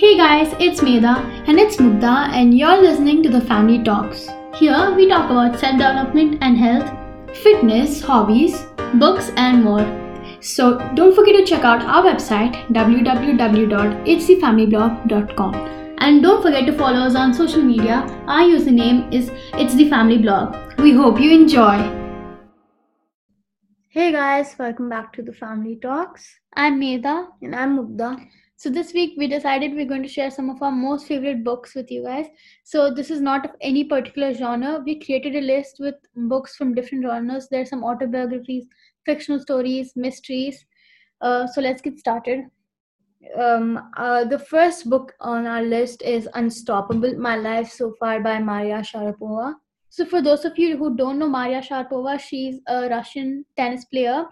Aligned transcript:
Hey 0.00 0.16
guys, 0.16 0.50
it's 0.60 0.80
Meda 0.80 1.14
and 1.48 1.58
it's 1.58 1.78
Mugda, 1.78 2.28
and 2.32 2.56
you're 2.56 2.80
listening 2.80 3.20
to 3.24 3.28
the 3.28 3.40
Family 3.40 3.82
Talks. 3.82 4.28
Here 4.54 4.94
we 4.94 5.08
talk 5.08 5.28
about 5.28 5.58
self 5.58 5.72
development 5.72 6.38
and 6.40 6.56
health, 6.56 6.88
fitness, 7.38 8.00
hobbies, 8.00 8.64
books, 9.00 9.32
and 9.36 9.64
more. 9.64 9.84
So 10.40 10.78
don't 10.94 11.16
forget 11.16 11.34
to 11.34 11.44
check 11.44 11.64
out 11.64 11.82
our 11.82 12.04
website 12.04 12.54
www.itsthefamilyblog.com 12.68 15.54
and 15.98 16.22
don't 16.22 16.42
forget 16.42 16.64
to 16.66 16.78
follow 16.78 17.00
us 17.00 17.16
on 17.16 17.34
social 17.34 17.60
media. 17.60 18.06
Our 18.28 18.44
username 18.54 19.12
is 19.12 19.32
It's 19.54 19.74
the 19.74 19.90
Family 19.90 20.18
Blog. 20.18 20.54
We 20.78 20.92
hope 20.92 21.20
you 21.20 21.32
enjoy. 21.32 21.76
Hey 23.88 24.12
guys, 24.12 24.54
welcome 24.60 24.88
back 24.88 25.12
to 25.14 25.22
the 25.22 25.32
Family 25.32 25.74
Talks. 25.74 26.38
I'm 26.54 26.78
Meda. 26.78 27.30
And 27.42 27.56
I'm 27.56 27.76
Mugda. 27.76 28.28
So 28.60 28.68
this 28.70 28.92
week 28.92 29.14
we 29.16 29.28
decided 29.28 29.72
we're 29.72 29.86
going 29.86 30.02
to 30.02 30.08
share 30.08 30.32
some 30.32 30.50
of 30.50 30.60
our 30.62 30.72
most 30.72 31.06
favorite 31.06 31.44
books 31.44 31.76
with 31.76 31.92
you 31.92 32.02
guys. 32.02 32.26
So 32.64 32.92
this 32.92 33.08
is 33.08 33.20
not 33.20 33.44
of 33.44 33.52
any 33.60 33.84
particular 33.84 34.34
genre. 34.34 34.82
We 34.84 34.98
created 34.98 35.36
a 35.36 35.40
list 35.40 35.76
with 35.78 35.94
books 36.16 36.56
from 36.56 36.74
different 36.74 37.04
genres. 37.04 37.46
There's 37.48 37.68
some 37.68 37.84
autobiographies, 37.84 38.66
fictional 39.06 39.38
stories, 39.38 39.92
mysteries. 39.94 40.66
Uh, 41.20 41.46
so 41.46 41.60
let's 41.60 41.80
get 41.80 42.00
started. 42.00 42.46
Um, 43.40 43.78
uh, 43.96 44.24
the 44.24 44.40
first 44.40 44.90
book 44.90 45.14
on 45.20 45.46
our 45.46 45.62
list 45.62 46.02
is 46.02 46.28
Unstoppable 46.34 47.16
My 47.16 47.36
Life 47.36 47.70
So 47.70 47.94
Far 48.00 48.18
by 48.18 48.40
Maria 48.40 48.78
Sharapova. 48.78 49.54
So 49.88 50.04
for 50.04 50.20
those 50.20 50.44
of 50.44 50.58
you 50.58 50.76
who 50.76 50.96
don't 50.96 51.20
know 51.20 51.28
Maria 51.28 51.60
Sharapova, 51.60 52.18
she's 52.18 52.58
a 52.66 52.88
Russian 52.88 53.44
tennis 53.56 53.84
player. 53.84 54.24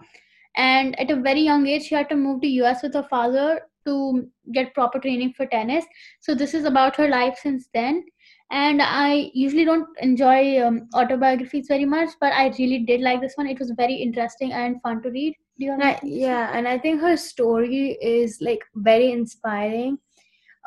And 0.57 0.99
at 0.99 1.11
a 1.11 1.15
very 1.15 1.43
young 1.43 1.65
age, 1.65 1.83
she 1.83 1.95
had 1.95 2.09
to 2.09 2.15
move 2.17 2.41
to 2.41 2.47
US 2.47 2.83
with 2.83 2.93
her 2.93 3.07
father 3.09 3.61
to 3.87 4.27
get 4.53 4.73
proper 4.73 4.99
training 4.99 5.33
for 5.35 5.45
tennis. 5.47 5.85
So 6.21 6.35
this 6.35 6.53
is 6.53 6.65
about 6.65 6.95
her 6.97 7.07
life 7.07 7.39
since 7.41 7.67
then. 7.73 8.05
And 8.49 8.81
I 8.81 9.29
usually 9.33 9.65
don't 9.65 9.87
enjoy 10.01 10.61
um, 10.65 10.87
autobiographies 10.93 11.67
very 11.67 11.85
much, 11.85 12.09
but 12.21 12.31
I 12.31 12.47
really 12.59 12.79
did 12.79 13.01
like 13.01 13.19
this 13.21 13.33
one. 13.35 13.47
It 13.47 13.59
was 13.59 13.71
very 13.75 13.95
interesting 13.95 14.53
and 14.53 14.81
fun 14.81 15.01
to 15.03 15.09
read. 15.09 15.35
Do 15.59 15.65
you 15.65 15.77
I, 15.81 15.99
yeah, 16.03 16.51
and 16.53 16.67
I 16.67 16.77
think 16.77 17.01
her 17.01 17.17
story 17.17 17.97
is 18.01 18.37
like 18.41 18.61
very 18.75 19.11
inspiring 19.11 19.97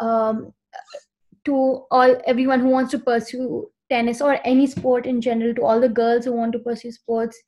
um, 0.01 0.53
to 1.45 1.87
all 1.91 2.17
everyone 2.27 2.61
who 2.61 2.69
wants 2.69 2.91
to 2.91 2.99
pursue 2.99 3.71
tennis 3.91 4.21
or 4.21 4.39
any 4.45 4.67
sport 4.67 5.07
in 5.07 5.21
general 5.21 5.55
to 5.55 5.63
all 5.63 5.81
the 5.81 5.89
girls 5.89 6.25
who 6.25 6.33
want 6.33 6.53
to 6.53 6.59
pursue 6.59 6.93
sports 6.93 7.39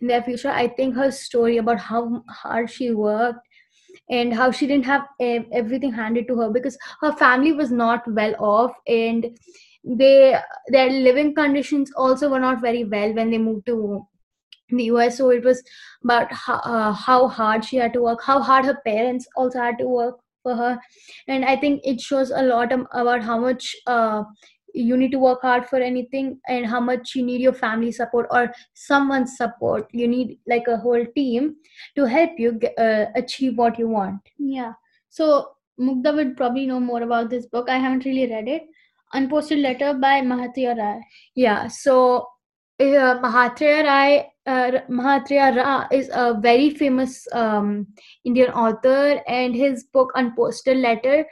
in 0.00 0.06
their 0.06 0.22
future 0.22 0.50
i 0.50 0.66
think 0.68 0.94
her 0.94 1.10
story 1.10 1.56
about 1.56 1.78
how 1.78 2.22
hard 2.28 2.70
she 2.70 2.90
worked 2.90 3.45
and 4.10 4.32
how 4.34 4.50
she 4.50 4.66
didn't 4.66 4.84
have 4.84 5.02
everything 5.20 5.92
handed 5.92 6.26
to 6.28 6.36
her 6.36 6.50
because 6.50 6.78
her 7.00 7.12
family 7.12 7.52
was 7.52 7.70
not 7.70 8.02
well 8.12 8.34
off 8.38 8.72
and 8.86 9.26
they 9.84 10.36
their 10.68 10.90
living 10.90 11.34
conditions 11.34 11.92
also 11.96 12.28
were 12.28 12.40
not 12.40 12.60
very 12.60 12.84
well 12.84 13.12
when 13.14 13.30
they 13.30 13.38
moved 13.38 13.66
to 13.66 14.06
the 14.70 14.84
US. 14.84 15.18
So 15.18 15.30
it 15.30 15.44
was 15.44 15.62
about 16.04 16.32
how, 16.32 16.54
uh, 16.56 16.92
how 16.92 17.28
hard 17.28 17.64
she 17.64 17.76
had 17.76 17.92
to 17.94 18.02
work, 18.02 18.22
how 18.22 18.40
hard 18.40 18.64
her 18.64 18.78
parents 18.86 19.26
also 19.36 19.60
had 19.60 19.78
to 19.78 19.86
work 19.86 20.16
for 20.42 20.54
her, 20.56 20.78
and 21.28 21.44
I 21.44 21.56
think 21.56 21.80
it 21.84 22.00
shows 22.00 22.30
a 22.30 22.42
lot 22.42 22.72
about 22.92 23.22
how 23.22 23.38
much 23.38 23.74
uh, 23.86 24.22
you 24.76 24.96
need 24.96 25.10
to 25.12 25.18
work 25.18 25.42
hard 25.42 25.66
for 25.66 25.78
anything 25.78 26.38
and 26.48 26.66
how 26.66 26.80
much 26.80 27.14
you 27.14 27.24
need 27.24 27.40
your 27.40 27.52
family 27.52 27.90
support 27.90 28.26
or 28.30 28.52
someone's 28.74 29.36
support. 29.36 29.88
You 29.92 30.06
need 30.06 30.38
like 30.46 30.68
a 30.68 30.76
whole 30.76 31.04
team 31.14 31.56
to 31.96 32.04
help 32.04 32.30
you 32.38 32.60
uh, 32.78 33.06
achieve 33.14 33.56
what 33.56 33.78
you 33.78 33.88
want. 33.88 34.20
Yeah. 34.38 34.72
So 35.08 35.50
mugda 35.80 36.14
would 36.14 36.36
probably 36.36 36.66
know 36.66 36.80
more 36.80 37.02
about 37.02 37.30
this 37.30 37.46
book. 37.46 37.68
I 37.70 37.78
haven't 37.78 38.04
really 38.04 38.30
read 38.30 38.48
it. 38.48 38.62
Unposted 39.14 39.62
letter 39.62 39.94
by 39.94 40.20
mahatria 40.20 40.76
rai. 40.76 41.00
Yeah. 41.34 41.68
So 41.68 42.26
uh, 42.80 43.18
mahatria 43.22 43.84
rai 43.84 44.26
uh, 44.46 44.80
Mahatria 44.88 45.56
Rai 45.56 45.98
is 45.98 46.08
a 46.12 46.34
very 46.40 46.70
famous 46.70 47.26
um, 47.32 47.86
Indian 48.24 48.50
author, 48.52 49.20
and 49.26 49.54
his 49.54 49.84
book 49.92 50.12
Unposted 50.14 50.80
Letter 50.80 51.26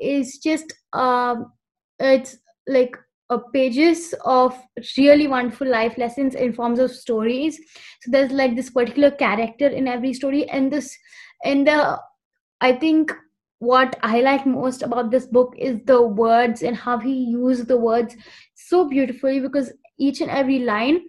is 0.00 0.38
just 0.38 0.72
um, 0.92 1.52
it's 2.00 2.38
like 2.70 2.96
uh, 3.30 3.38
pages 3.52 4.14
of 4.24 4.56
really 4.96 5.28
wonderful 5.28 5.68
life 5.68 5.96
lessons 5.98 6.34
in 6.34 6.52
forms 6.52 6.78
of 6.78 6.90
stories. 6.90 7.58
So 8.02 8.10
there's 8.10 8.32
like 8.32 8.56
this 8.56 8.70
particular 8.70 9.10
character 9.10 9.68
in 9.68 9.86
every 9.86 10.12
story 10.14 10.48
and 10.48 10.72
this 10.72 10.96
and 11.44 11.66
the 11.66 11.98
i 12.60 12.72
think 12.72 13.12
what 13.58 13.96
i 14.02 14.20
like 14.20 14.46
most 14.46 14.82
about 14.82 15.10
this 15.10 15.26
book 15.26 15.54
is 15.58 15.78
the 15.86 16.00
words 16.00 16.62
and 16.62 16.76
how 16.76 16.98
he 16.98 17.12
used 17.12 17.68
the 17.68 17.76
words 17.76 18.16
so 18.54 18.88
beautifully 18.88 19.40
because 19.40 19.72
each 19.98 20.20
and 20.20 20.30
every 20.30 20.60
line 20.60 21.00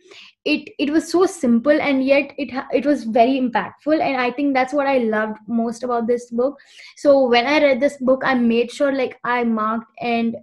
it 0.43 0.69
it 0.79 0.89
was 0.89 1.09
so 1.09 1.25
simple 1.25 1.81
and 1.81 2.03
yet 2.03 2.31
it 2.37 2.51
it 2.73 2.85
was 2.85 3.03
very 3.03 3.39
impactful 3.39 4.01
and 4.01 4.19
i 4.19 4.29
think 4.31 4.53
that's 4.53 4.73
what 4.73 4.87
i 4.87 4.97
loved 4.97 5.37
most 5.47 5.83
about 5.83 6.07
this 6.07 6.29
book. 6.31 6.57
So 6.97 7.27
when 7.27 7.45
i 7.45 7.61
read 7.61 7.79
this 7.79 7.97
book 7.97 8.23
i 8.25 8.33
made 8.33 8.71
sure 8.71 8.91
like 8.91 9.17
i 9.23 9.43
marked 9.43 9.87
and 10.01 10.35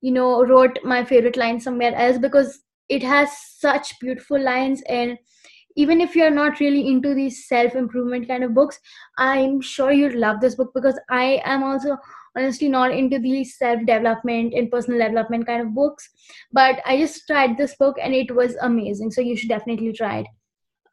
you 0.00 0.12
know 0.12 0.44
wrote 0.44 0.78
my 0.84 1.04
favorite 1.04 1.36
line 1.36 1.60
somewhere 1.60 1.94
else 1.94 2.18
because 2.18 2.60
it 2.88 3.02
has 3.02 3.30
such 3.58 3.98
beautiful 4.00 4.40
lines. 4.42 4.82
And 4.88 5.18
even 5.76 6.00
if 6.00 6.16
you're 6.16 6.30
not 6.30 6.60
really 6.60 6.86
into 6.88 7.14
these 7.14 7.46
self 7.48 7.74
improvement 7.74 8.26
kind 8.28 8.44
of 8.44 8.54
books 8.54 8.78
i'm 9.18 9.60
sure 9.60 9.92
you'd 9.92 10.14
love 10.14 10.40
this 10.40 10.54
book 10.56 10.70
because 10.74 10.98
i 11.10 11.40
am 11.44 11.62
also 11.62 11.96
honestly 12.36 12.68
not 12.68 12.90
into 12.92 13.18
these 13.18 13.56
self 13.58 13.80
development 13.86 14.52
and 14.54 14.70
personal 14.70 14.98
development 15.00 15.46
kind 15.46 15.62
of 15.62 15.74
books. 15.74 16.08
But 16.52 16.80
i 16.86 16.96
just 16.98 17.26
tried 17.26 17.56
this 17.58 17.74
book 17.76 17.96
and 18.02 18.14
it 18.14 18.34
was 18.34 18.54
amazing. 18.56 19.10
So 19.10 19.20
you 19.20 19.36
should 19.36 19.48
definitely 19.48 19.92
try 19.92 20.18
it 20.20 20.26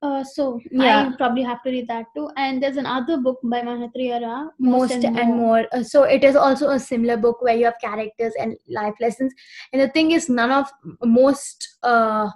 uh, 0.05 0.23
so 0.23 0.59
yeah. 0.71 1.09
I 1.13 1.17
probably 1.17 1.43
have 1.43 1.61
to 1.63 1.69
read 1.69 1.88
that 1.88 2.05
too. 2.16 2.29
And 2.38 2.61
there's 2.61 2.77
another 2.77 3.17
book 3.17 3.39
by 3.43 3.61
Mahatria 3.61 4.21
Rai, 4.21 4.47
Most, 4.59 4.93
Most 4.93 4.93
and, 4.93 5.19
and, 5.19 5.29
More. 5.29 5.38
more. 5.38 5.66
Uh, 5.71 5.83
so 5.83 6.03
it 6.03 6.23
is 6.23 6.35
also 6.35 6.69
a 6.69 6.79
similar 6.79 7.17
book 7.17 7.41
where 7.41 7.55
you 7.55 7.66
have 7.66 7.79
characters 7.81 8.33
and 8.39 8.57
life 8.69 8.95
lessons. 8.99 9.33
And 9.73 9.81
the 9.81 9.89
thing 9.89 10.11
is, 10.11 10.29
none 10.29 10.51
of 10.51 10.71
most 11.03 11.77
uh, 11.83 12.29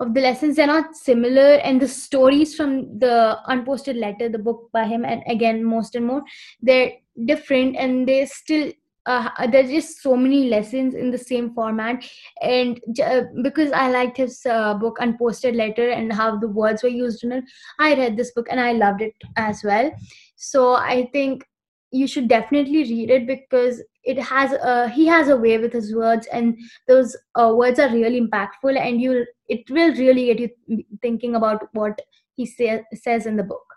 of 0.00 0.14
the 0.14 0.20
lessons 0.20 0.56
they're 0.56 0.66
not 0.66 0.96
similar, 0.96 1.54
and 1.68 1.80
the 1.80 1.88
stories 1.88 2.54
from 2.54 2.98
the 2.98 3.38
unposted 3.48 3.96
letter, 3.96 4.28
the 4.28 4.38
book 4.38 4.70
by 4.72 4.86
him, 4.86 5.04
and 5.04 5.22
again, 5.26 5.62
Most 5.62 5.94
and 5.94 6.06
More, 6.06 6.22
they're 6.62 6.92
different, 7.26 7.76
and 7.76 8.08
they 8.08 8.24
still 8.26 8.72
uh, 9.06 9.46
there's 9.46 9.70
just 9.70 10.02
so 10.02 10.16
many 10.16 10.48
lessons 10.48 10.94
in 10.94 11.10
the 11.10 11.18
same 11.18 11.54
format. 11.54 12.04
And 12.42 12.80
uh, 13.04 13.22
because 13.42 13.72
i 13.72 13.90
liked 13.90 14.16
his 14.16 14.44
uh, 14.46 14.74
book 14.74 14.98
unposted 15.00 15.56
letter 15.56 15.90
and 15.90 16.12
how 16.12 16.38
the 16.38 16.48
words 16.48 16.82
were 16.82 16.88
used 16.88 17.24
in 17.24 17.32
it 17.32 17.44
i 17.78 17.94
read 17.94 18.16
this 18.16 18.32
book 18.32 18.46
and 18.50 18.60
i 18.60 18.72
loved 18.72 19.02
it 19.02 19.14
as 19.36 19.62
well. 19.64 19.90
So 20.36 20.74
i 20.74 21.08
think 21.12 21.44
you 21.92 22.06
should 22.06 22.28
definitely 22.28 22.84
read 22.84 23.10
it 23.10 23.26
because 23.26 23.82
it 24.04 24.18
has 24.18 24.52
uh, 24.52 24.88
he 24.88 25.06
has 25.06 25.28
a 25.28 25.36
way 25.36 25.58
with 25.58 25.72
his 25.72 25.94
words 25.94 26.26
and 26.32 26.56
those 26.88 27.16
uh, 27.34 27.52
words 27.54 27.78
are 27.78 27.90
really 27.90 28.20
impactful 28.20 28.78
and 28.78 29.00
you 29.00 29.26
it 29.48 29.68
will 29.70 29.94
really 29.96 30.26
get 30.32 30.56
you 30.66 30.84
thinking 31.02 31.34
about 31.34 31.68
what 31.72 32.00
he 32.36 32.46
say, 32.46 32.82
says 32.94 33.26
in 33.26 33.36
the 33.36 33.42
book 33.42 33.69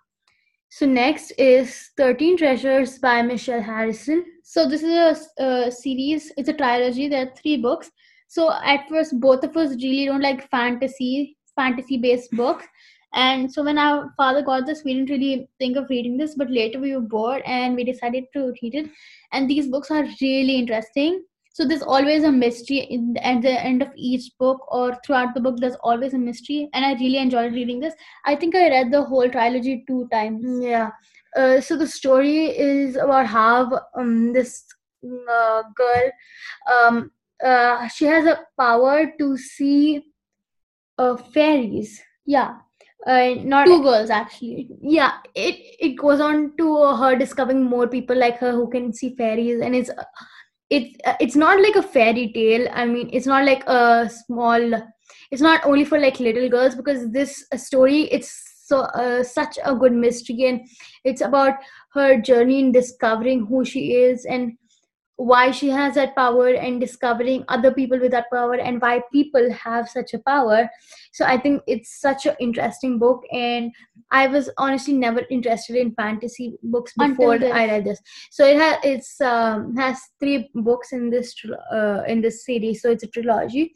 so 0.73 0.87
next 0.87 1.33
is 1.37 1.91
13 1.97 2.35
Treasures 2.35 2.97
by 2.97 3.21
Michelle 3.21 3.61
Harrison. 3.61 4.25
So 4.43 4.67
this 4.67 4.81
is 4.81 5.29
a, 5.37 5.43
a, 5.43 5.71
series. 5.71 6.31
It's 6.35 6.49
a 6.49 6.53
trilogy. 6.53 7.07
There 7.07 7.27
are 7.27 7.33
three 7.39 7.57
books. 7.57 7.91
So 8.27 8.51
at 8.51 8.89
first, 8.89 9.19
both 9.19 9.43
of 9.43 9.55
us 9.55 9.75
really 9.75 10.05
don't 10.07 10.23
like 10.23 10.49
fantasy, 10.49 11.37
fantasy-based 11.55 12.31
books. 12.31 12.65
And 13.13 13.53
so 13.53 13.63
when 13.63 13.77
our 13.77 14.15
father 14.17 14.41
got 14.41 14.65
this, 14.65 14.81
we 14.83 14.95
didn't 14.95 15.11
really 15.11 15.47
think 15.59 15.77
of 15.77 15.91
reading 15.91 16.17
this. 16.17 16.33
But 16.33 16.49
later 16.49 16.79
we 16.79 16.95
were 16.95 17.01
bored 17.01 17.43
and 17.45 17.75
we 17.75 17.83
decided 17.83 18.23
to 18.33 18.51
read 18.63 18.73
it. 18.73 18.89
And 19.31 19.47
these 19.47 19.67
books 19.67 19.91
are 19.91 20.07
really 20.21 20.55
interesting 20.55 21.23
so 21.53 21.63
there's 21.63 21.83
always 21.83 22.23
a 22.23 22.31
mystery 22.31 22.79
in, 22.79 23.15
at 23.17 23.43
the 23.43 23.63
end 23.63 23.83
of 23.83 23.89
each 23.95 24.31
book 24.39 24.65
or 24.73 24.97
throughout 25.05 25.35
the 25.35 25.39
book 25.39 25.57
there's 25.59 25.77
always 25.83 26.15
a 26.15 26.17
mystery. 26.17 26.67
And 26.73 26.83
i 26.83 26.93
really 26.93 27.19
enjoyed 27.19 27.53
reading 27.53 27.79
this. 27.79 27.93
I 28.25 28.35
think 28.35 28.55
i 28.55 28.69
read 28.69 28.91
the 28.91 29.03
whole 29.03 29.29
trilogy 29.29 29.83
two 29.87 30.07
times. 30.11 30.43
Yeah. 30.63 30.89
Uh, 31.37 31.61
so 31.61 31.77
the 31.77 31.87
story 31.87 32.47
is 32.57 32.95
about 32.95 33.27
how 33.27 33.79
um, 33.95 34.33
this 34.33 34.65
uh, 35.29 35.61
girl 35.75 36.11
um, 36.71 37.11
uh, 37.45 37.87
she 37.87 38.05
has 38.05 38.25
a 38.25 38.39
power 38.59 39.13
to 39.19 39.37
see 39.37 40.01
uh, 40.97 41.15
fairies. 41.17 42.01
Yeah. 42.25 42.55
Uh, 43.05 43.35
not 43.43 43.65
two 43.65 43.83
girls 43.83 44.09
actually. 44.09 44.69
Yeah. 44.81 45.17
It 45.35 45.55
it 45.79 45.97
goes 45.97 46.19
on 46.19 46.57
to 46.57 46.95
her 46.95 47.15
discovering 47.15 47.63
more 47.63 47.87
people 47.87 48.17
like 48.17 48.39
her 48.39 48.53
who 48.53 48.71
can 48.71 48.91
see 48.91 49.15
fairies. 49.15 49.61
And 49.61 49.75
it's 49.75 49.91
it's 50.73 50.97
uh, 51.05 51.15
it's 51.19 51.35
not 51.35 51.61
like 51.61 51.75
a 51.75 51.83
fairy 51.83 52.31
tale. 52.33 52.67
I 52.73 52.85
mean 52.85 53.09
it's 53.13 53.27
not 53.27 53.45
like 53.45 53.63
a 53.67 54.09
small 54.09 54.73
it's 55.31 55.41
not 55.41 55.65
only 55.65 55.85
for 55.85 55.99
like 55.99 56.19
little 56.19 56.49
girls 56.49 56.75
because 56.75 57.11
this 57.11 57.45
uh, 57.51 57.57
story 57.57 58.01
it's 58.17 58.31
so 58.65 58.79
uh, 59.03 59.23
such 59.23 59.59
a 59.63 59.75
good 59.75 59.93
mystery 59.93 60.45
and 60.45 60.61
it's 61.03 61.21
about 61.21 61.55
her 61.93 62.19
journey 62.21 62.59
in 62.59 62.71
discovering 62.71 63.45
who 63.45 63.63
she 63.65 63.93
is 63.93 64.25
and 64.25 64.53
why 65.23 65.51
she 65.51 65.69
has 65.69 65.95
that 65.95 66.15
power 66.15 66.49
and 66.49 66.81
discovering 66.81 67.45
other 67.47 67.71
people 67.71 67.99
with 67.99 68.11
that 68.11 68.29
power 68.31 68.55
and 68.55 68.81
why 68.81 69.01
people 69.11 69.51
have 69.53 69.87
such 69.87 70.13
a 70.13 70.19
power. 70.19 70.69
So 71.11 71.25
i 71.25 71.37
think 71.37 71.61
it's 71.67 71.91
such 72.01 72.25
an 72.25 72.35
interesting 72.39 72.97
book 72.99 73.23
and 73.31 73.71
i 74.11 74.25
was 74.27 74.49
honestly 74.57 74.93
never 74.93 75.21
interested 75.29 75.75
in 75.75 75.93
fantasy 75.93 76.47
books 76.63 76.93
before 76.97 77.35
i 77.35 77.65
read 77.67 77.85
this. 77.85 78.01
So 78.31 78.45
it 78.45 78.57
has 78.57 78.77
it's 78.83 79.21
um, 79.21 79.75
has 79.77 79.99
three 80.19 80.49
books 80.55 80.91
in 80.91 81.09
this 81.09 81.35
uh, 81.71 82.03
in 82.07 82.21
this 82.21 82.45
series. 82.45 82.81
So 82.81 82.91
it's 82.91 83.03
a 83.03 83.07
trilogy 83.07 83.73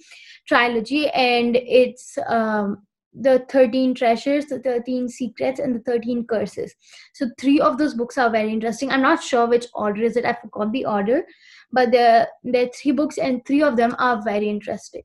trilogy 0.47 1.09
and 1.09 1.55
it's 1.55 2.17
um, 2.27 2.83
the 3.21 3.45
13 3.49 3.95
treasures 3.95 4.45
the 4.45 4.59
13 4.59 5.09
secrets 5.09 5.59
and 5.59 5.75
the 5.75 5.79
13 5.79 6.25
curses. 6.25 6.73
So 7.13 7.27
three 7.39 7.59
of 7.59 7.77
those 7.77 7.93
books 7.93 8.17
are 8.17 8.29
very 8.29 8.51
interesting. 8.51 8.91
I'm 8.91 9.01
not 9.01 9.23
sure 9.23 9.47
which 9.47 9.67
order 9.73 10.03
is 10.03 10.17
it. 10.17 10.25
I 10.25 10.33
forgot 10.33 10.71
the 10.71 10.85
order. 10.85 11.23
But 11.71 11.91
there 11.91 12.27
there 12.43 12.65
are 12.65 12.69
three 12.69 12.91
books 12.91 13.17
and 13.17 13.45
three 13.45 13.61
of 13.61 13.77
them 13.77 13.95
are 13.99 14.21
very 14.23 14.49
interesting. 14.49 15.03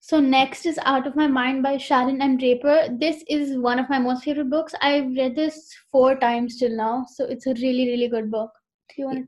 So 0.00 0.20
next 0.20 0.66
is 0.66 0.78
out 0.84 1.06
of 1.06 1.16
my 1.16 1.26
mind 1.26 1.64
by 1.64 1.78
sharon 1.78 2.22
m. 2.22 2.36
Draper. 2.38 2.88
This 3.00 3.24
is 3.28 3.58
one 3.58 3.80
of 3.80 3.88
my 3.88 3.98
most 3.98 4.22
favorite 4.22 4.50
books. 4.50 4.72
I've 4.80 5.16
read 5.16 5.34
this 5.34 5.74
four 5.90 6.16
times 6.16 6.58
till 6.58 6.76
now. 6.76 7.06
So 7.12 7.24
it's 7.24 7.46
a 7.46 7.54
really 7.54 7.88
really 7.88 8.08
good 8.08 8.30
book. 8.30 8.52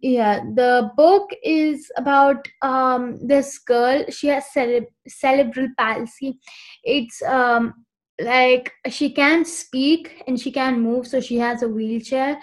Yeah 0.03 0.41
the 0.55 0.91
book 0.97 1.31
is 1.43 1.91
about 1.97 2.47
um 2.63 3.19
this 3.27 3.59
girl. 3.59 4.05
She 4.09 4.29
has 4.29 4.53
cere- 4.53 4.87
cerebral 5.09 5.69
palsy. 5.77 6.39
It's 6.85 7.21
um 7.23 7.75
like 8.21 8.73
she 8.89 9.11
can't 9.11 9.47
speak 9.47 10.23
and 10.27 10.39
she 10.41 10.51
can't 10.51 10.79
move 10.79 11.07
so 11.07 11.21
she 11.21 11.37
has 11.37 11.63
a 11.63 11.69
wheelchair. 11.69 12.39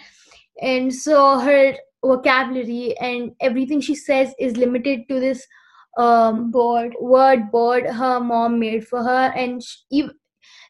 And 0.62 0.94
so 0.94 1.40
her 1.40 1.76
vocabulary 2.04 2.98
and 3.00 3.32
everything 3.42 3.82
she 3.82 3.96
says 3.96 4.34
is 4.40 4.58
limited 4.58 5.08
to 5.10 5.20
this 5.20 5.46
um 5.98 6.52
board 6.52 6.94
word 7.00 7.50
board 7.52 7.86
her 7.86 8.20
mom 8.20 8.60
made 8.60 8.88
for 8.88 9.04
her. 9.04 9.34
And 9.36 9.62
she, 9.64 10.10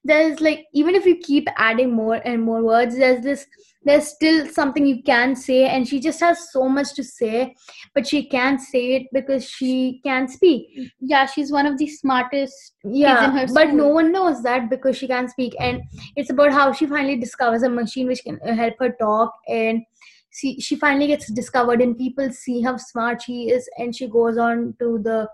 there's 0.06 0.40
like 0.40 0.66
even 0.72 0.96
if 0.96 1.06
you 1.06 1.18
keep 1.18 1.48
adding 1.58 1.92
more 1.92 2.22
and 2.24 2.42
more 2.42 2.64
words 2.64 2.96
there's 2.96 3.24
this 3.24 3.46
there's 3.84 4.08
still 4.08 4.48
something 4.48 4.86
you 4.86 5.02
can 5.04 5.36
say 5.36 5.66
and 5.66 5.88
she 5.88 6.00
just 6.00 6.20
has 6.20 6.52
so 6.52 6.68
much 6.70 6.94
to 6.94 7.04
say 7.04 7.56
but 7.94 8.08
she 8.08 8.24
can't 8.28 8.62
say 8.62 8.96
it 8.96 9.04
because 9.14 9.48
she 9.48 10.00
can't 10.04 10.30
speak. 10.30 10.92
Yeah 11.00 11.26
she's 11.26 11.52
one 11.52 11.66
of 11.66 11.78
the 11.78 11.88
smartest 11.88 12.74
yeah 12.84 13.46
but 13.54 13.74
no 13.74 13.88
one 13.88 14.12
knows 14.12 14.42
that 14.44 14.70
because 14.70 14.98
she 14.98 15.08
can't 15.08 15.30
speak 15.30 15.56
and 15.60 15.82
it's 16.16 16.30
about 16.30 16.52
how 16.52 16.72
she 16.72 16.86
finally 16.86 17.18
discovers 17.18 17.64
a 17.64 17.70
machine 17.70 18.08
which 18.08 18.24
can 18.24 18.38
help 18.40 18.76
her 18.80 18.96
talk 19.00 19.34
and 19.48 19.84
she, 20.32 20.60
she 20.60 20.76
finally 20.76 21.08
gets 21.08 21.32
discovered 21.32 21.82
and 21.82 21.98
people 21.98 22.30
see 22.32 22.62
how 22.62 22.76
smart 22.78 23.22
she 23.22 23.50
is 23.50 23.70
and 23.78 23.96
she 23.96 24.08
goes 24.08 24.38
on 24.38 24.76
to 24.80 25.00
the 25.02 25.28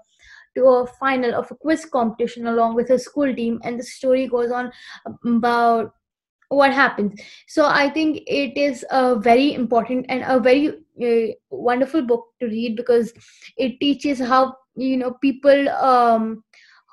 to 0.55 0.65
a 0.65 0.87
final 0.99 1.33
of 1.33 1.49
a 1.51 1.55
quiz 1.55 1.85
competition 1.85 2.47
along 2.47 2.75
with 2.75 2.89
her 2.89 2.97
school 2.97 3.33
team 3.33 3.59
and 3.63 3.79
the 3.79 3.83
story 3.83 4.27
goes 4.27 4.51
on 4.51 4.71
about 5.25 5.93
what 6.49 6.73
happens. 6.73 7.19
So 7.47 7.65
i 7.65 7.89
think 7.89 8.23
it 8.27 8.57
is 8.57 8.85
a 8.91 9.15
very 9.15 9.53
important 9.53 10.05
and 10.09 10.23
a 10.27 10.39
very 10.39 10.69
uh, 11.01 11.33
wonderful 11.49 12.01
book 12.01 12.25
to 12.39 12.47
read 12.47 12.75
because 12.75 13.13
it 13.57 13.79
teaches 13.79 14.19
how 14.19 14.55
you 14.75 14.97
know 14.97 15.11
people 15.21 15.69
um, 15.69 16.43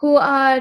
who 0.01 0.17
are 0.17 0.61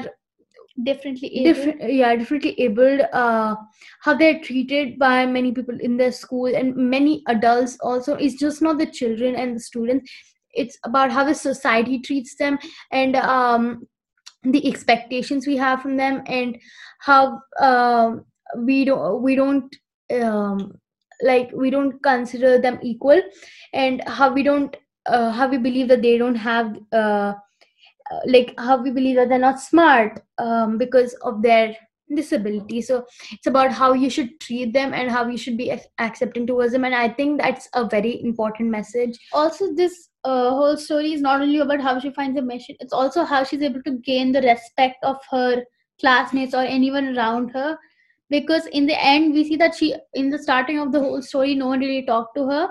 differently 0.83 1.27
able. 1.37 1.53
different 1.53 1.93
yeah 1.93 2.15
differently 2.15 2.53
able 2.61 2.99
uh 3.11 3.55
how 4.01 4.13
they're 4.13 4.39
treated 4.39 4.99
by 4.99 5.25
many 5.25 5.51
people 5.51 5.75
in 5.79 5.97
their 5.97 6.11
school 6.11 6.55
and 6.55 6.75
many 6.75 7.23
adults 7.27 7.77
also. 7.81 8.15
It's 8.15 8.35
just 8.35 8.61
not 8.61 8.77
the 8.77 8.85
children 8.85 9.35
and 9.35 9.55
the 9.55 9.59
students 9.59 10.11
it's 10.57 10.77
about 10.83 11.11
how 11.11 11.23
the 11.23 11.35
society 11.35 11.99
treats 11.99 12.35
them 12.35 12.57
and 12.91 13.15
um 13.15 13.87
the 14.43 14.67
expectations 14.67 15.47
we 15.47 15.57
have 15.57 15.81
from 15.81 15.97
them 15.97 16.21
and 16.27 16.57
how 16.99 17.39
um 17.59 18.25
we 18.57 18.85
don't 18.85 19.21
we 19.21 19.35
don't 19.35 19.75
um, 20.13 20.73
like 21.21 21.51
we 21.53 21.69
don't 21.69 22.01
consider 22.03 22.59
them 22.59 22.79
equal 22.81 23.21
and 23.73 24.03
how 24.07 24.31
we 24.31 24.43
don't 24.43 24.77
uh, 25.07 25.31
how 25.31 25.47
we 25.47 25.57
believe 25.57 25.87
that 25.87 26.01
they 26.01 26.17
don't 26.17 26.35
have 26.35 26.77
uh, 26.93 27.33
uh, 28.11 28.19
like 28.25 28.53
how 28.57 28.81
we 28.81 28.91
believe 28.91 29.15
that 29.15 29.29
they're 29.29 29.39
not 29.39 29.59
smart 29.59 30.21
um, 30.37 30.77
because 30.77 31.13
of 31.23 31.41
their 31.41 31.75
disability. 32.15 32.81
So 32.81 33.05
it's 33.31 33.47
about 33.47 33.71
how 33.71 33.93
you 33.93 34.09
should 34.09 34.39
treat 34.39 34.71
them 34.71 34.93
and 34.93 35.11
how 35.11 35.27
you 35.27 35.37
should 35.37 35.57
be 35.57 35.77
accepting 35.99 36.47
towards 36.47 36.71
them. 36.71 36.85
And 36.85 36.95
i 36.95 37.09
think 37.09 37.41
that's 37.41 37.67
a 37.73 37.85
very 37.85 38.23
important 38.23 38.69
message. 38.69 39.17
Also 39.33 39.73
this 39.73 40.09
uh, 40.27 40.49
whole 40.59 40.77
story 40.77 41.13
is 41.13 41.21
not 41.21 41.41
only 41.41 41.59
about 41.59 41.81
how 41.87 41.97
she 41.99 42.09
finds 42.11 42.37
a 42.37 42.41
mission 42.41 42.75
it's 42.85 42.93
also 43.01 43.23
how 43.23 43.43
she's 43.43 43.61
able 43.61 43.83
to 43.83 43.97
gain 44.09 44.31
the 44.31 44.41
respect 44.41 45.03
of 45.03 45.17
her 45.31 45.63
classmates 45.99 46.53
or 46.53 46.61
anyone 46.61 47.17
around 47.17 47.49
her. 47.49 47.77
Because 48.29 48.65
in 48.67 48.85
the 48.85 49.01
end 49.01 49.33
we 49.33 49.45
see 49.45 49.55
that 49.55 49.75
she 49.75 49.95
in 50.13 50.29
the 50.29 50.39
starting 50.39 50.79
of 50.79 50.91
the 50.91 50.99
whole 50.99 51.21
story 51.21 51.55
no 51.55 51.67
one 51.67 51.79
really 51.79 52.05
talked 52.05 52.35
to 52.35 52.45
her. 52.47 52.69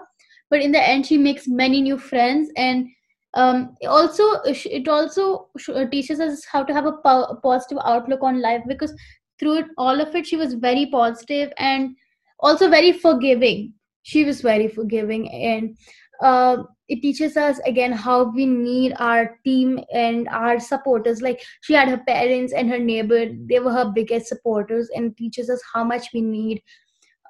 But 0.51 0.61
in 0.63 0.73
the 0.73 0.83
end 0.89 1.07
she 1.07 1.19
makes 1.19 1.49
many 1.49 1.81
new 1.81 1.99
friends 1.99 2.51
and 2.57 2.87
um, 3.35 3.75
also 3.89 4.23
it 4.45 4.89
also 4.89 5.49
uh, 5.75 5.87
teaches 5.87 6.21
us 6.21 6.45
how 6.51 6.63
to 6.63 6.73
have 6.73 6.87
a 6.87 6.93
po- 6.93 7.39
positive 7.43 7.79
outlook 7.85 8.23
on 8.23 8.41
life 8.41 8.63
because 8.69 8.95
through 9.39 9.65
all 9.77 10.01
of 10.01 10.15
it 10.15 10.27
she 10.27 10.37
was 10.37 10.55
very 10.55 10.87
positive 10.87 11.53
and 11.59 11.97
also 12.41 12.69
very 12.69 12.93
forgiving. 12.93 13.73
She 14.03 14.25
was 14.25 14.41
very 14.41 14.69
forgiving 14.69 15.31
and 15.33 15.77
uh, 16.23 16.63
it 16.89 17.03
teaches 17.03 17.37
us 17.37 17.59
again 17.67 17.93
how 17.93 18.25
we 18.31 18.47
need 18.47 18.95
our 18.99 19.39
team 19.45 19.81
and 19.93 20.29
our 20.29 20.61
supporters. 20.61 21.21
Like 21.21 21.43
she 21.63 21.75
had 21.75 21.89
her 21.89 21.99
parents 21.99 22.53
and 22.53 22.69
her 22.71 22.79
neighbor. 22.79 23.27
They 23.49 23.59
were 23.59 23.73
her 23.73 23.93
biggest 23.95 24.29
supporters 24.29 24.89
and 24.95 25.17
teaches 25.17 25.51
us 25.51 25.61
how 25.73 25.85
much 25.85 26.09
we 26.15 26.21
need 26.21 26.63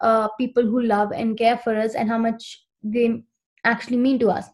uh, 0.02 0.28
people 0.38 0.62
who 0.62 0.82
love 0.82 1.12
and 1.12 1.38
care 1.38 1.58
for 1.58 1.74
us 1.74 1.94
and 1.94 2.08
how 2.08 2.18
much 2.18 2.64
they 2.82 3.22
actually 3.64 3.96
mean 3.96 4.18
to 4.18 4.28
us. 4.28 4.46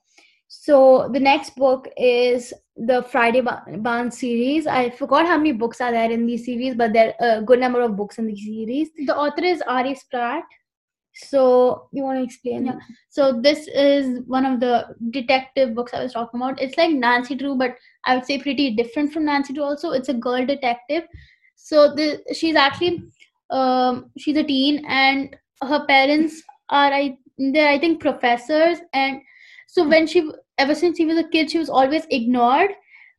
So 0.48 1.08
the 1.12 1.20
next 1.20 1.56
book 1.56 1.88
is 1.96 2.52
the 2.76 3.02
friday 3.10 3.40
barnes 3.40 4.18
series. 4.18 4.66
I 4.66 4.90
forgot 4.90 5.26
how 5.26 5.38
many 5.38 5.52
books 5.52 5.80
are 5.80 5.90
there 5.90 6.10
in 6.10 6.26
these 6.26 6.44
series 6.44 6.74
but 6.74 6.92
there 6.92 7.14
are 7.20 7.38
a 7.38 7.42
good 7.42 7.58
number 7.58 7.80
of 7.80 7.96
books 7.96 8.18
in 8.18 8.26
the 8.26 8.36
series. 8.36 8.90
The 9.06 9.16
author 9.16 9.42
is 9.42 9.62
R.A. 9.66 9.94
Spratt 9.94 10.44
so 11.14 11.88
you 11.92 12.02
want 12.02 12.18
to 12.18 12.24
explain? 12.24 12.66
Yeah. 12.66 12.78
So 13.10 13.40
this 13.40 13.68
is 13.68 14.20
one 14.26 14.46
of 14.46 14.60
the 14.60 14.94
detective 15.10 15.74
books 15.74 15.92
i 15.94 16.02
was 16.02 16.12
talking 16.14 16.40
about. 16.40 16.60
It's 16.60 16.76
like 16.78 16.90
nancy 16.92 17.34
drew 17.34 17.54
but 17.56 17.76
i 18.04 18.14
would 18.14 18.24
say 18.24 18.38
pretty 18.38 18.74
different 18.74 19.12
from 19.12 19.26
nancy 19.26 19.52
drew 19.52 19.64
also. 19.64 19.90
It's 19.90 20.08
a 20.08 20.14
girl 20.14 20.44
detective. 20.46 21.04
So 21.56 21.94
the 21.94 22.22
she's 22.34 22.56
actually 22.56 23.02
um 23.50 24.10
she's 24.18 24.36
a 24.36 24.44
teen 24.44 24.84
and 24.86 25.36
her 25.62 25.84
parents 25.86 26.42
are 26.70 26.92
i 26.92 27.16
they're 27.38 27.68
i 27.68 27.78
think 27.78 28.00
professors. 28.00 28.78
And 28.94 29.20
so 29.68 29.86
when 29.86 30.06
she 30.06 30.30
ever 30.58 30.74
since 30.74 30.96
she 30.96 31.04
was 31.04 31.18
a 31.18 31.28
kid 31.28 31.50
she 31.50 31.58
was 31.58 31.68
always 31.70 32.06
ignored 32.10 32.70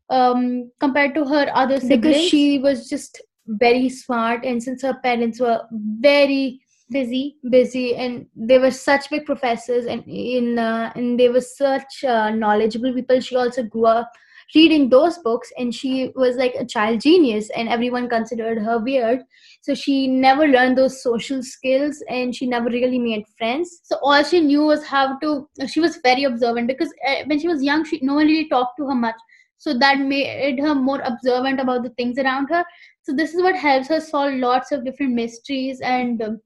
um 0.09 0.71
compared 0.79 1.13
to 1.15 1.25
her 1.25 1.49
other 1.53 1.79
siblings. 1.79 2.01
because 2.01 2.21
she 2.29 2.59
was 2.59 2.89
just 2.89 3.21
very 3.47 3.89
smart. 3.89 4.45
And 4.45 4.61
since 4.63 4.81
her 4.81 4.95
parents 5.03 5.39
were 5.39 5.61
very 5.71 6.62
busy. 6.93 7.37
Busy 7.49 7.95
and 7.95 8.27
they 8.35 8.59
were 8.59 8.71
such 8.71 9.09
big 9.09 9.25
professors 9.25 9.85
and 9.85 10.03
in 10.07 10.59
uh, 10.59 10.91
and 10.95 11.19
they 11.19 11.29
were 11.29 11.41
such 11.41 12.03
uh, 12.03 12.29
knowledgeable 12.29 12.93
people. 12.93 13.19
She 13.19 13.35
also 13.35 13.63
grew 13.63 13.85
up 13.85 14.11
reading 14.55 14.89
those 14.89 15.17
books 15.19 15.51
and 15.57 15.73
she 15.73 16.11
was 16.15 16.35
like 16.35 16.53
a 16.55 16.65
child 16.65 17.01
genius 17.01 17.49
and 17.55 17.67
everyone 17.69 18.07
considered 18.07 18.59
her 18.59 18.77
weird. 18.77 19.21
So 19.61 19.73
she 19.73 20.07
never 20.07 20.47
learned 20.47 20.77
those 20.77 21.01
social 21.01 21.41
skills 21.41 22.03
and 22.09 22.35
she 22.35 22.45
never 22.45 22.69
really 22.69 22.99
made 22.99 23.25
friends. 23.37 23.79
So 23.83 23.97
all 24.03 24.23
she 24.23 24.41
knew 24.41 24.61
was 24.65 24.85
how 24.85 25.17
to 25.19 25.49
she 25.67 25.79
was 25.79 25.97
very 26.03 26.23
observant 26.25 26.67
because 26.67 26.93
uh, 27.07 27.23
when 27.25 27.39
she 27.39 27.47
was 27.47 27.63
young 27.63 27.83
she 27.83 27.99
no 28.01 28.15
one 28.15 28.27
really 28.27 28.49
talked 28.49 28.77
to 28.77 28.87
her 28.87 28.95
much. 28.95 29.15
So 29.57 29.73
that 29.79 29.99
made 29.99 30.59
her 30.59 30.75
more 30.75 31.01
observant 31.01 31.61
about 31.61 31.83
the 31.83 31.89
things 31.91 32.17
around 32.17 32.47
her. 32.49 32.65
So 33.03 33.13
this 33.13 33.33
is 33.33 33.41
what 33.41 33.55
helps 33.55 33.87
her 33.87 34.01
solve 34.01 34.33
lots 34.33 34.71
of 34.71 34.83
different 34.83 35.13
mysteries 35.13 35.79
and 35.81 36.21
um, 36.21 36.41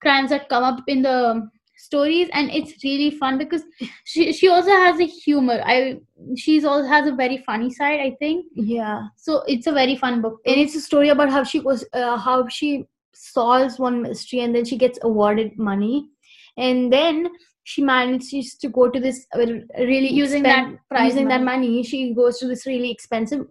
crimes 0.00 0.30
that 0.30 0.48
come 0.48 0.64
up 0.64 0.82
in 0.86 1.02
the 1.02 1.48
stories 1.76 2.28
and 2.34 2.50
it's 2.50 2.84
really 2.84 3.10
fun 3.10 3.38
because 3.38 3.62
she 4.04 4.32
she 4.32 4.48
also 4.48 4.70
has 4.70 5.00
a 5.00 5.06
humor. 5.06 5.60
I 5.64 5.98
she's 6.36 6.64
also 6.64 6.86
has 6.86 7.06
a 7.06 7.14
very 7.14 7.38
funny 7.38 7.70
side 7.72 8.00
i 8.00 8.10
think. 8.18 8.46
Yeah. 8.54 9.02
So 9.16 9.42
it's 9.46 9.66
a 9.66 9.72
very 9.72 9.96
fun 9.96 10.20
book. 10.20 10.40
And 10.46 10.56
it's 10.56 10.74
a 10.74 10.80
story 10.80 11.08
about 11.08 11.30
how 11.30 11.44
she 11.44 11.60
was 11.60 11.84
uh, 11.92 12.16
how 12.16 12.48
she 12.48 12.84
solves 13.14 13.78
one 13.78 14.02
mystery 14.02 14.40
and 14.40 14.54
then 14.54 14.64
she 14.64 14.76
gets 14.76 14.98
awarded 15.02 15.58
money. 15.58 16.08
And 16.56 16.92
then 16.92 17.28
she 17.64 17.82
manages 17.82 18.54
to 18.56 18.68
go 18.68 18.88
to 18.88 18.98
this 18.98 19.26
uh, 19.34 19.46
really 19.78 20.12
using 20.12 20.42
that 20.42 20.66
using 21.02 21.24
money. 21.24 21.38
that 21.38 21.44
money 21.44 21.82
she 21.82 22.14
goes 22.14 22.38
to 22.38 22.46
this 22.46 22.66
really 22.66 22.90
expensive 22.90 23.44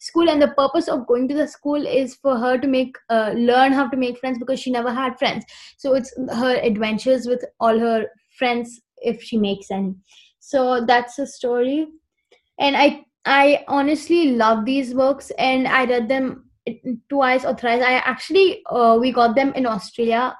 school 0.00 0.28
and 0.28 0.40
the 0.40 0.48
purpose 0.48 0.86
of 0.88 1.06
going 1.06 1.26
to 1.26 1.34
the 1.34 1.48
school 1.48 1.86
is 1.86 2.14
for 2.16 2.36
her 2.38 2.58
to 2.58 2.66
make 2.68 2.96
uh, 3.10 3.32
learn 3.34 3.72
how 3.72 3.88
to 3.88 3.96
make 3.96 4.18
friends 4.18 4.38
because 4.38 4.60
she 4.60 4.70
never 4.70 4.92
had 4.92 5.18
friends 5.18 5.44
so 5.78 5.94
it's 5.94 6.14
her 6.30 6.56
adventures 6.62 7.26
with 7.26 7.44
all 7.58 7.78
her 7.78 8.06
friends 8.38 8.80
if 8.98 9.22
she 9.22 9.38
makes 9.38 9.70
any 9.70 9.94
So 10.44 10.84
that's 10.84 11.16
the 11.16 11.26
story. 11.26 11.86
And 12.58 12.76
I 12.76 13.04
I 13.24 13.64
honestly 13.66 14.32
love 14.32 14.64
these 14.66 14.92
books 14.92 15.30
and 15.38 15.66
I 15.66 15.84
read 15.86 16.08
them 16.08 16.50
twice 17.08 17.44
or 17.44 17.54
thrice. 17.54 17.82
I 17.82 17.94
actually 17.94 18.62
uh, 18.66 18.98
we 19.00 19.12
got 19.12 19.34
them 19.34 19.54
in 19.54 19.66
Australia 19.66 20.36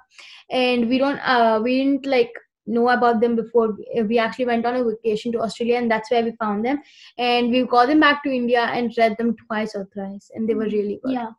and 0.50 0.88
we 0.88 0.98
don't 0.98 1.18
uh, 1.20 1.60
we 1.62 1.78
didn't 1.78 2.06
like 2.06 2.30
know 2.66 2.88
about 2.88 3.20
them 3.20 3.36
before 3.36 3.76
we 4.08 4.18
actually 4.18 4.46
went 4.46 4.64
on 4.64 4.76
a 4.76 4.84
vacation 4.84 5.30
to 5.30 5.40
australia 5.40 5.76
and 5.76 5.90
that's 5.90 6.10
where 6.10 6.24
we 6.24 6.32
found 6.42 6.64
them 6.64 6.80
and 7.18 7.50
we 7.50 7.62
got 7.64 7.86
them 7.86 8.00
back 8.00 8.22
to 8.22 8.30
india 8.30 8.62
and 8.62 8.92
read 8.96 9.16
them 9.18 9.36
twice 9.46 9.74
or 9.74 9.86
thrice 9.92 10.30
and 10.34 10.48
they 10.48 10.54
were 10.54 10.70
really 10.76 10.98
good 11.02 11.12
Yeah. 11.12 11.32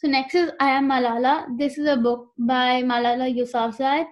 So 0.00 0.06
next 0.06 0.36
is 0.36 0.52
I 0.60 0.70
Am 0.70 0.88
Malala. 0.88 1.58
This 1.58 1.76
is 1.76 1.88
a 1.88 1.96
book 1.96 2.28
by 2.38 2.82
Malala 2.84 3.36
Yousafzai. 3.36 4.06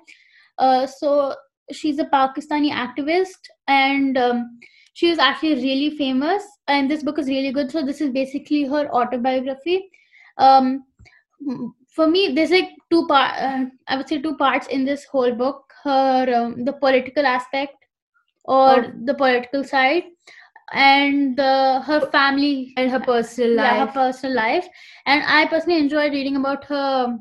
Uh, 0.58 0.84
so 0.84 1.32
she's 1.72 2.00
a 2.00 2.06
Pakistani 2.06 2.72
activist, 2.72 3.38
and 3.68 4.18
um, 4.18 4.58
she 4.94 5.08
was 5.10 5.20
actually 5.20 5.54
really 5.54 5.96
famous. 5.96 6.42
And 6.66 6.90
this 6.90 7.04
book 7.04 7.20
is 7.20 7.28
really 7.28 7.52
good. 7.52 7.70
So 7.70 7.84
this 7.86 8.00
is 8.00 8.10
basically 8.10 8.64
her 8.64 8.88
autobiography. 8.88 9.88
Um, 10.38 10.84
for 11.94 12.08
me, 12.08 12.32
there's 12.34 12.50
like 12.50 12.70
two 12.90 13.06
part. 13.06 13.40
Uh, 13.40 13.66
I 13.86 13.96
would 13.96 14.08
say 14.08 14.20
two 14.20 14.36
parts 14.36 14.66
in 14.66 14.84
this 14.84 15.04
whole 15.04 15.36
book. 15.36 15.65
Her 15.86 16.34
um, 16.36 16.64
the 16.64 16.72
political 16.84 17.26
aspect 17.26 17.74
or 18.44 18.76
Oh. 18.76 18.92
the 19.04 19.14
political 19.14 19.64
side, 19.64 20.04
and 20.72 21.38
her 21.38 22.00
family 22.12 22.72
and 22.76 22.90
her 22.90 23.00
personal 23.00 23.56
life 23.56 23.76
yeah, 23.76 23.86
her 23.86 23.92
personal 23.92 24.36
life. 24.36 24.68
And 25.06 25.22
I 25.26 25.46
personally 25.46 25.80
enjoyed 25.80 26.12
reading 26.12 26.36
about 26.36 26.64
her 26.64 27.18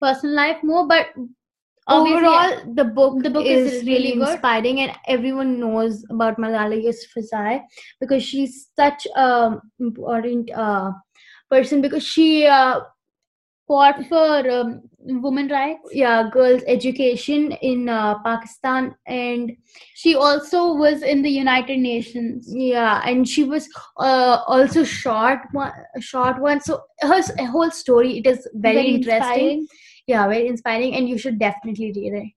personal 0.00 0.36
life 0.36 0.62
more, 0.62 0.86
but 0.86 1.08
overall 1.88 2.74
the 2.74 2.84
book 2.84 3.22
the 3.22 3.30
book 3.30 3.44
is, 3.44 3.66
is 3.72 3.86
really 3.86 4.12
really 4.12 4.12
inspiring 4.12 4.80
and 4.80 4.92
everyone 5.06 5.60
knows 5.60 6.04
about 6.10 6.38
malala 6.44 6.78
yousafzai 6.86 7.60
because 8.00 8.22
she's 8.22 8.70
such 8.76 9.06
a 9.16 9.56
important 9.80 10.50
uh, 10.52 10.90
person 11.50 11.82
because 11.82 12.02
she 12.02 12.46
uh, 12.46 12.80
fought 13.66 14.04
for 14.08 14.50
um, 14.50 14.82
women 14.98 15.48
rights. 15.48 15.88
yeah 15.92 16.28
girls 16.32 16.62
education 16.66 17.52
in 17.70 17.88
uh, 17.88 18.18
pakistan 18.24 18.94
and 19.06 19.56
She 19.94 20.14
also 20.14 20.60
was 20.74 21.02
in 21.02 21.22
the 21.22 21.30
United 21.30 21.78
Nations. 21.78 22.48
yeah 22.54 23.00
and 23.08 23.28
she 23.28 23.44
was 23.44 23.68
uh, 23.98 24.38
also 24.46 24.84
short 24.84 25.40
one 25.52 25.72
short 26.00 26.40
one 26.40 26.60
so 26.60 26.82
her 27.00 27.20
whole 27.56 27.70
story 27.70 28.18
it 28.18 28.26
is 28.26 28.48
very, 28.54 28.86
interesting 28.94 29.12
inspiring. 29.18 29.66
yeah 30.06 30.26
very 30.28 30.46
inspiring 30.54 30.94
and 30.94 31.08
you 31.08 31.18
should 31.18 31.38
definitely 31.38 31.92
read 31.98 32.14
it 32.22 32.32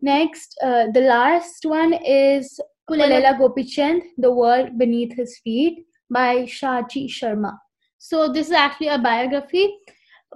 Next, 0.00 0.56
uh, 0.62 0.88
the 0.92 1.00
last 1.00 1.64
one 1.64 1.92
is 1.94 2.60
Pullela 2.88 3.38
Gopichand, 3.38 4.02
The 4.18 4.30
World 4.30 4.78
Beneath 4.78 5.16
His 5.16 5.38
Feet 5.38 5.84
by 6.10 6.44
Shachi 6.44 7.08
Sharma. 7.08 7.58
So 7.98 8.30
this 8.30 8.48
is 8.48 8.52
actually 8.52 8.88
a 8.88 8.98
biography. 8.98 9.74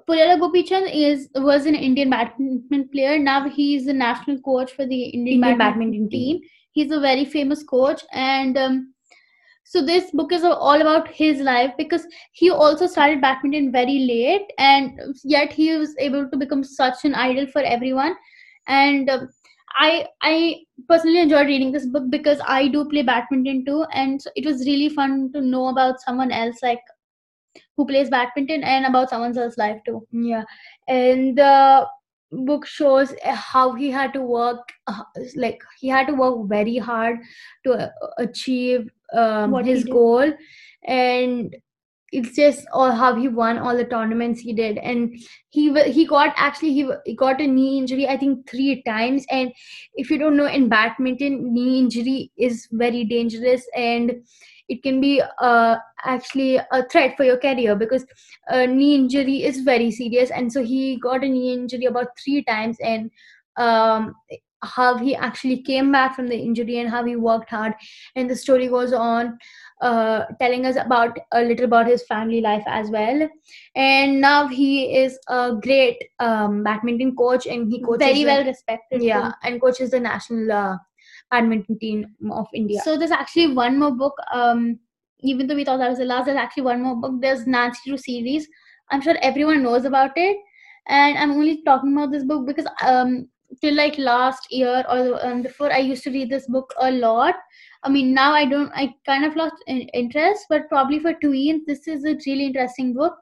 Pullela 0.09 0.39
Gopichand 0.39 0.91
is 0.93 1.29
was 1.35 1.67
an 1.67 1.75
Indian 1.75 2.11
badminton 2.11 2.89
player. 2.89 3.19
Now 3.19 3.49
he 3.49 3.75
is 3.77 3.87
the 3.87 3.93
national 3.93 4.41
coach 4.41 4.73
for 4.73 4.87
the 4.87 5.03
Indian, 5.05 5.37
Indian 5.37 5.59
badminton, 5.59 6.09
badminton 6.09 6.11
team. 6.11 6.41
He's 6.73 6.93
a 6.93 7.01
very 7.01 7.25
famous 7.25 7.63
coach, 7.63 8.03
and 8.13 8.57
um, 8.57 8.95
so 9.65 9.85
this 9.85 10.11
book 10.11 10.33
is 10.33 10.45
all 10.45 10.81
about 10.81 11.09
his 11.09 11.41
life 11.41 11.73
because 11.79 12.07
he 12.33 12.51
also 12.51 12.87
started 12.87 13.21
badminton 13.21 13.73
very 13.73 13.99
late, 14.01 14.53
and 14.59 15.01
yet 15.25 15.53
he 15.53 15.77
was 15.77 15.95
able 15.99 16.29
to 16.29 16.37
become 16.37 16.65
such 16.65 17.05
an 17.05 17.15
idol 17.15 17.47
for 17.47 17.63
everyone. 17.63 18.15
And 18.67 19.09
um, 19.09 19.29
I 19.79 20.07
I 20.23 20.63
personally 20.89 21.21
enjoyed 21.21 21.47
reading 21.47 21.73
this 21.73 21.87
book 21.87 22.11
because 22.11 22.41
I 22.47 22.69
do 22.69 22.89
play 22.89 23.03
badminton 23.03 23.65
too, 23.65 23.85
and 23.93 24.21
so 24.21 24.31
it 24.37 24.47
was 24.47 24.67
really 24.67 24.89
fun 24.89 25.33
to 25.35 25.41
know 25.41 25.69
about 25.69 26.01
someone 26.01 26.33
else 26.33 26.57
like 26.63 26.81
who 27.77 27.87
plays 27.87 28.11
badminton 28.11 28.63
and 28.65 28.87
about 28.87 29.11
someone 29.11 29.37
else's 29.37 29.59
life 29.59 29.81
too. 29.85 30.07
Yeah, 30.13 30.45
and 30.89 31.37
the 31.37 31.87
book 32.33 32.65
shows 32.65 33.13
how 33.25 33.75
he 33.75 33.91
had 33.91 34.13
to 34.13 34.23
work, 34.23 34.69
uh, 34.87 35.03
like 35.35 35.61
he 35.81 35.89
had 35.89 36.07
to 36.07 36.15
work 36.15 36.49
very 36.49 36.79
hard 36.79 37.19
to 37.65 37.73
uh, 37.73 37.89
achieve 38.19 38.89
um, 39.13 39.53
his 39.65 39.85
goal, 39.85 40.33
and 40.85 41.57
it's 42.13 42.35
just 42.35 42.67
all 42.73 42.91
how 42.91 43.15
he 43.15 43.29
won 43.29 43.59
all 43.59 43.77
the 43.77 43.85
tournaments 43.85 44.41
he 44.41 44.53
did, 44.53 44.79
and 44.79 45.17
he 45.49 45.73
he 45.91 46.07
got 46.07 46.33
actually 46.37 46.73
he, 46.73 46.89
he 47.05 47.15
got 47.15 47.41
a 47.41 47.47
knee 47.47 47.79
injury 47.79 48.09
I 48.09 48.17
think 48.17 48.49
three 48.49 48.83
times, 48.83 49.25
and 49.31 49.53
if 49.95 50.11
you 50.11 50.19
don't 50.19 50.37
know 50.37 50.47
in 50.47 50.69
badminton 50.69 51.53
knee 51.53 51.79
injury 51.81 52.33
is 52.37 52.69
very 52.71 53.05
dangerous. 53.05 53.67
And 53.77 54.23
it 54.71 54.83
can 54.83 55.01
be 55.01 55.21
uh, 55.49 55.77
actually 56.05 56.57
a 56.59 56.83
threat 56.91 57.17
for 57.17 57.25
your 57.25 57.39
career 57.39 57.75
because 57.75 58.05
a 58.49 58.67
knee 58.67 58.95
injury 58.95 59.43
is 59.51 59.61
very 59.73 59.91
serious 59.91 60.31
and 60.31 60.53
so 60.53 60.63
he 60.63 60.97
got 61.09 61.25
a 61.25 61.29
knee 61.29 61.53
injury 61.53 61.87
about 61.87 62.07
three 62.25 62.43
times 62.45 62.77
and 62.93 63.11
um, 63.57 64.15
how 64.63 64.97
he 64.99 65.15
actually 65.17 65.63
came 65.63 65.91
back 65.91 66.15
from 66.15 66.29
the 66.29 66.37
injury 66.37 66.79
and 66.79 66.91
how 66.91 67.03
he 67.05 67.17
worked 67.17 67.51
hard 67.51 67.73
and 68.15 68.29
the 68.31 68.37
story 68.37 68.69
goes 68.69 68.93
on 68.93 69.39
uh, 69.81 70.25
telling 70.39 70.67
us 70.67 70.77
about 70.77 71.19
a 71.33 71.43
little 71.43 71.65
about 71.65 71.87
his 71.87 72.03
family 72.07 72.41
life 72.41 72.63
as 72.67 72.91
well 72.91 73.29
and 73.75 74.21
now 74.21 74.47
he 74.47 74.95
is 74.97 75.19
a 75.29 75.53
great 75.63 75.97
um, 76.19 76.63
badminton 76.63 77.17
coach 77.17 77.47
and 77.47 77.73
he 77.73 77.83
coaches 77.83 78.07
Very 78.07 78.25
the- 78.25 78.31
well 78.31 78.45
respected. 78.45 79.03
yeah 79.03 79.29
too. 79.29 79.35
and 79.45 79.61
coaches 79.61 79.91
the 79.91 80.01
national 80.01 80.53
uh, 80.53 80.77
badminton 81.31 81.79
team 81.79 82.07
of 82.33 82.47
india 82.55 82.81
So 82.85 82.97
there's 82.99 83.11
actually 83.11 83.55
one 83.55 83.79
more 83.79 83.93
book. 83.93 84.15
Um, 84.33 84.79
even 85.23 85.47
though 85.47 85.55
we 85.55 85.65
thought 85.65 85.79
that 85.79 85.91
was 85.91 85.99
the 85.99 86.05
last, 86.05 86.27
there's 86.27 86.37
actually 86.37 86.63
one 86.63 86.83
more 86.83 86.97
book. 86.97 87.21
There's 87.21 87.47
Nancy 87.47 87.81
Drew 87.87 87.99
series. 87.99 88.49
I'm 88.91 89.03
sure 89.03 89.17
everyone 89.23 89.63
knows 89.63 89.85
about 89.85 90.13
it, 90.17 90.37
and 90.89 91.19
I'm 91.19 91.33
only 91.33 91.63
talking 91.63 91.93
about 91.93 92.11
this 92.11 92.25
book 92.25 92.47
because 92.47 92.67
um, 92.83 93.29
till 93.61 93.75
like 93.75 93.99
last 93.99 94.47
year 94.51 94.85
or 94.89 95.25
um, 95.27 95.43
before, 95.43 95.73
I 95.73 95.79
used 95.79 96.05
to 96.05 96.11
read 96.11 96.31
this 96.31 96.47
book 96.47 96.73
a 96.81 96.91
lot. 96.91 97.35
I 97.83 97.91
mean, 97.91 98.15
now 98.15 98.33
I 98.33 98.45
don't. 98.47 98.73
I 98.75 98.95
kind 99.07 99.25
of 99.25 99.37
lost 99.37 99.55
interest, 99.69 100.47
but 100.49 100.69
probably 100.69 100.99
for 100.99 101.15
tweens, 101.15 101.67
this 101.67 101.87
is 101.87 102.05
a 102.05 102.17
really 102.27 102.47
interesting 102.47 102.95
book 102.95 103.15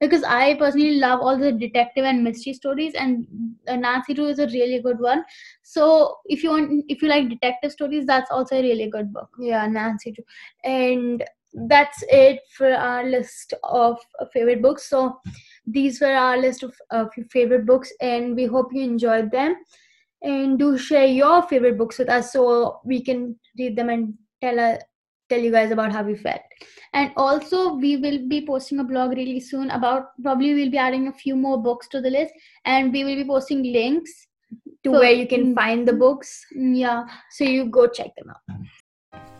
because 0.00 0.22
I 0.24 0.54
personally 0.54 0.96
love 0.96 1.20
all 1.20 1.38
the 1.38 1.52
detective 1.52 2.04
and 2.04 2.22
mystery 2.24 2.52
stories, 2.54 2.94
and 2.94 3.26
uh, 3.68 3.76
Nancy 3.76 4.14
Drew 4.14 4.26
is 4.26 4.38
a 4.38 4.46
really 4.46 4.80
good 4.80 5.00
one. 5.00 5.24
So 5.62 6.18
if 6.26 6.42
you 6.42 6.50
want, 6.50 6.84
if 6.88 7.02
you 7.02 7.08
like 7.08 7.28
detective 7.28 7.72
stories, 7.72 8.06
that's 8.06 8.30
also 8.30 8.56
a 8.56 8.62
really 8.62 8.88
good 8.90 9.12
book. 9.12 9.30
yeah 9.38 9.66
nancy 9.66 10.12
Drew. 10.12 10.24
and 10.64 11.24
that's 11.68 12.02
it 12.08 12.40
for 12.56 12.72
our 12.72 13.04
list 13.04 13.54
of 13.62 13.98
uh, 14.20 14.24
favorite 14.32 14.62
books 14.62 14.88
so 14.88 15.20
these 15.66 16.00
were 16.00 16.14
our 16.14 16.38
list 16.38 16.62
of 16.62 16.74
uh, 16.90 17.04
favorite 17.30 17.66
books 17.66 17.92
and 18.00 18.34
we 18.34 18.46
hope 18.46 18.72
you 18.72 18.82
enjoyed 18.82 19.30
them 19.30 19.56
and 20.22 20.58
do 20.58 20.78
share 20.78 21.04
your 21.06 21.42
favorite 21.42 21.76
books 21.76 21.98
with 21.98 22.08
us 22.08 22.32
so 22.32 22.80
we 22.84 23.02
can 23.02 23.36
read 23.58 23.76
them 23.76 23.88
and 23.90 24.14
tell 24.40 24.58
uh, 24.58 24.76
tell 25.32 25.42
you 25.48 25.52
guys 25.58 25.70
about 25.78 25.96
how 25.98 26.04
we 26.10 26.16
felt 26.26 26.44
And 27.00 27.12
also, 27.22 27.58
we 27.82 27.90
will 28.00 28.16
be 28.30 28.38
posting 28.48 28.80
a 28.80 28.84
blog 28.88 29.12
really 29.18 29.36
soon 29.44 29.68
about 29.76 30.08
probably 30.24 30.48
we'll 30.56 30.72
be 30.72 30.80
adding 30.86 31.04
a 31.10 31.12
few 31.20 31.36
more 31.44 31.54
books 31.68 31.86
to 31.92 32.00
the 32.06 32.10
list, 32.16 32.34
and 32.72 32.96
we 32.96 33.04
will 33.06 33.20
be 33.22 33.24
posting 33.32 33.62
links. 33.78 34.12
to 34.86 34.90
For- 34.92 34.98
where 35.02 35.14
you 35.18 35.26
can 35.30 35.44
mm. 35.44 35.52
find 35.58 35.88
the 35.90 35.92
books 36.00 36.32
Mm, 36.56 36.72
Yeah. 36.80 36.98
so 37.36 37.46
you 37.52 37.62
go 37.76 37.84
check 37.98 38.10
them 38.16 38.32
out 38.34 38.42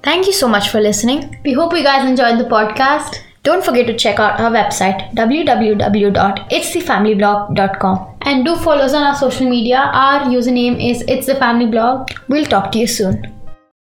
Thank 0.09 0.29
you 0.31 0.35
so 0.39 0.49
much 0.55 0.69
for 0.75 0.81
listening. 0.87 1.21
We 1.49 1.53
hope 1.59 1.75
you 1.79 1.83
guys 1.89 2.07
enjoyed 2.13 2.39
the 2.39 2.47
podcast. 2.53 3.19
Don't 3.49 3.67
forget 3.69 3.87
to 3.91 3.97
check 4.05 4.23
out 4.25 4.41
our 4.45 4.51
website 4.57 5.05
www.itsthefamilyblog.com. 5.21 7.97
And 8.23 8.45
do 8.45 8.57
follow 8.57 8.85
us 8.89 8.95
on 8.95 9.03
our 9.11 9.15
social 9.17 9.49
media. 9.49 9.91
Our 9.93 10.21
username 10.39 10.81
is 10.91 11.03
It's 11.17 11.27
the 11.27 11.35
Family 11.45 11.67
Blog. 11.77 12.11
We'll 12.29 12.47
talk 12.57 12.73
to 12.73 12.79
you 12.79 12.87
soon. 12.87 13.23